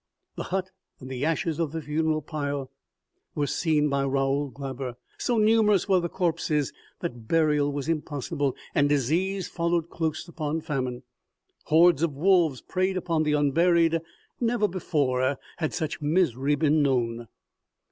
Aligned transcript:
The 0.35 0.45
hut 0.45 0.71
and 0.99 1.11
the 1.11 1.23
ashes 1.23 1.59
of 1.59 1.73
the 1.73 1.81
funeral 1.83 2.23
pile 2.23 2.71
were 3.35 3.45
seen 3.45 3.87
by 3.87 4.03
Raoul 4.03 4.49
Glaber. 4.51 4.95
So 5.19 5.37
numerous 5.37 5.87
were 5.87 5.99
the 5.99 6.09
corpses 6.09 6.73
that 7.01 7.27
burial 7.27 7.71
was 7.71 7.87
impossible, 7.87 8.55
and 8.73 8.89
disease 8.89 9.47
followed 9.47 9.91
close 9.91 10.27
upon 10.27 10.61
famine. 10.61 11.03
Hordes 11.65 12.01
of 12.01 12.15
wolves 12.15 12.61
preyed 12.61 12.97
upon 12.97 13.21
the 13.21 13.33
unburied. 13.33 14.01
Never 14.39 14.67
before 14.67 15.37
had 15.57 15.71
such 15.71 16.01
misery 16.01 16.55
been 16.55 16.81
known. 16.81 17.27